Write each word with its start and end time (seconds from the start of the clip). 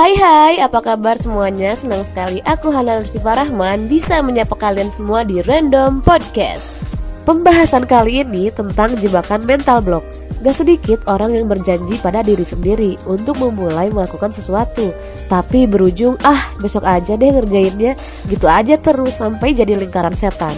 Hai 0.00 0.16
hai, 0.16 0.54
apa 0.64 0.80
kabar 0.80 1.20
semuanya? 1.20 1.76
Senang 1.76 2.00
sekali 2.08 2.40
aku 2.48 2.72
Hana 2.72 2.96
Nursifa 2.96 3.36
Rahman 3.36 3.84
bisa 3.84 4.24
menyapa 4.24 4.56
kalian 4.56 4.88
semua 4.88 5.28
di 5.28 5.44
Random 5.44 6.00
Podcast. 6.00 6.88
Pembahasan 7.28 7.84
kali 7.84 8.24
ini 8.24 8.48
tentang 8.48 8.96
jebakan 8.96 9.44
mental 9.44 9.84
block. 9.84 10.00
Gak 10.40 10.56
sedikit 10.56 11.04
orang 11.04 11.36
yang 11.36 11.52
berjanji 11.52 12.00
pada 12.00 12.24
diri 12.24 12.40
sendiri 12.40 12.96
untuk 13.04 13.44
memulai 13.44 13.92
melakukan 13.92 14.32
sesuatu 14.32 14.88
Tapi 15.28 15.68
berujung, 15.68 16.16
ah 16.24 16.48
besok 16.64 16.88
aja 16.88 17.20
deh 17.20 17.28
ngerjainnya 17.36 17.92
Gitu 18.24 18.48
aja 18.48 18.80
terus 18.80 19.20
sampai 19.20 19.52
jadi 19.52 19.76
lingkaran 19.76 20.16
setan. 20.16 20.56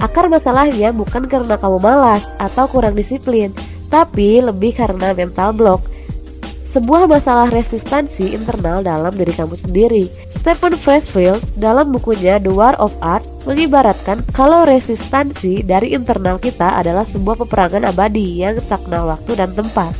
Akar 0.00 0.32
masalahnya 0.32 0.88
bukan 0.96 1.28
karena 1.28 1.60
kamu 1.60 1.84
malas 1.84 2.32
atau 2.40 2.64
kurang 2.64 2.96
disiplin 2.96 3.52
Tapi 3.92 4.40
lebih 4.40 4.72
karena 4.72 5.12
mental 5.12 5.52
block 5.52 6.00
sebuah 6.70 7.10
masalah 7.10 7.50
resistansi 7.50 8.30
internal 8.30 8.86
dalam 8.86 9.10
diri 9.10 9.34
kamu 9.34 9.58
sendiri. 9.58 10.06
Stephen 10.30 10.78
Freshfield 10.78 11.42
dalam 11.58 11.90
bukunya 11.90 12.38
The 12.38 12.54
War 12.54 12.78
of 12.78 12.94
Art 13.02 13.26
mengibaratkan 13.42 14.22
kalau 14.30 14.62
resistansi 14.62 15.66
dari 15.66 15.98
internal 15.98 16.38
kita 16.38 16.78
adalah 16.78 17.02
sebuah 17.02 17.42
peperangan 17.42 17.90
abadi 17.90 18.46
yang 18.46 18.62
tak 18.62 18.86
kenal 18.86 19.10
waktu 19.10 19.34
dan 19.34 19.50
tempat. 19.50 19.90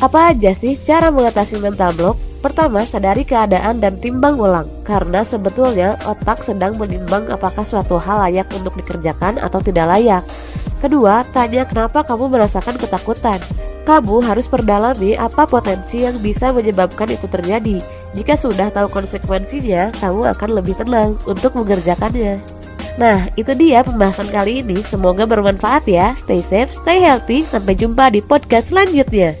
Apa 0.00 0.32
aja 0.32 0.56
sih 0.56 0.80
cara 0.80 1.12
mengatasi 1.12 1.60
mental 1.60 1.92
block? 1.92 2.16
Pertama, 2.42 2.82
sadari 2.82 3.22
keadaan 3.22 3.78
dan 3.78 4.02
timbang 4.02 4.34
ulang 4.34 4.66
Karena 4.82 5.22
sebetulnya 5.22 5.94
otak 6.10 6.42
sedang 6.42 6.74
menimbang 6.74 7.30
apakah 7.30 7.62
suatu 7.62 8.02
hal 8.02 8.18
layak 8.26 8.50
untuk 8.50 8.74
dikerjakan 8.74 9.38
atau 9.38 9.62
tidak 9.62 9.86
layak 9.86 10.26
Kedua, 10.82 11.22
tanya 11.30 11.62
kenapa 11.62 12.02
kamu 12.02 12.34
merasakan 12.34 12.82
ketakutan 12.82 13.38
Kamu 13.82 14.22
harus 14.22 14.46
perdalami 14.46 15.18
apa 15.18 15.42
potensi 15.42 16.06
yang 16.06 16.14
bisa 16.22 16.54
menyebabkan 16.54 17.10
itu 17.10 17.26
terjadi 17.26 17.82
Jika 18.14 18.38
sudah 18.38 18.70
tahu 18.70 18.86
konsekuensinya, 18.86 19.90
kamu 19.98 20.30
akan 20.30 20.50
lebih 20.54 20.78
tenang 20.78 21.18
untuk 21.26 21.58
mengerjakannya 21.58 22.62
Nah, 23.00 23.24
itu 23.40 23.56
dia 23.56 23.80
pembahasan 23.80 24.28
kali 24.28 24.60
ini. 24.60 24.84
Semoga 24.84 25.24
bermanfaat 25.24 25.88
ya. 25.88 26.12
Stay 26.12 26.44
safe, 26.44 26.68
stay 26.68 27.00
healthy. 27.00 27.40
Sampai 27.40 27.72
jumpa 27.72 28.12
di 28.12 28.20
podcast 28.20 28.68
selanjutnya. 28.68 29.32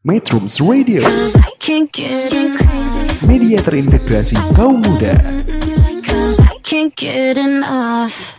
Metrums 0.00 0.56
Radio. 0.64 1.04
Media 3.28 3.60
terintegrasi 3.60 4.40
kaum 4.56 4.80
muda 4.80 5.12
can't 6.68 6.94
get 6.96 7.38
enough. 7.38 8.37